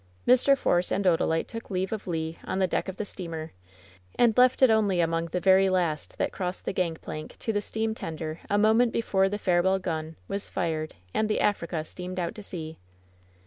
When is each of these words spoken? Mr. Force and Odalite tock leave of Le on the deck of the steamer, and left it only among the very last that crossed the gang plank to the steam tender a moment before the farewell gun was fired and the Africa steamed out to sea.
Mr. 0.27 0.57
Force 0.57 0.89
and 0.91 1.05
Odalite 1.05 1.45
tock 1.45 1.69
leave 1.69 1.91
of 1.93 2.07
Le 2.07 2.33
on 2.43 2.57
the 2.57 2.65
deck 2.65 2.87
of 2.89 2.97
the 2.97 3.05
steamer, 3.05 3.53
and 4.15 4.35
left 4.35 4.63
it 4.63 4.71
only 4.71 4.99
among 4.99 5.27
the 5.27 5.39
very 5.39 5.69
last 5.69 6.17
that 6.17 6.31
crossed 6.31 6.65
the 6.65 6.73
gang 6.73 6.95
plank 6.95 7.37
to 7.37 7.53
the 7.53 7.61
steam 7.61 7.93
tender 7.93 8.39
a 8.49 8.57
moment 8.57 8.91
before 8.91 9.29
the 9.29 9.37
farewell 9.37 9.77
gun 9.77 10.15
was 10.27 10.49
fired 10.49 10.95
and 11.13 11.29
the 11.29 11.39
Africa 11.39 11.83
steamed 11.83 12.19
out 12.19 12.33
to 12.33 12.41
sea. 12.41 12.79